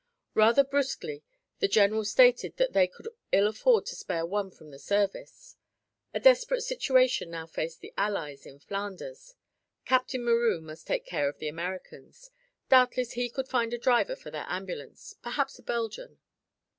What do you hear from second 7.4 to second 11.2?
faced the Allies in Flanders. Captain Meroux must take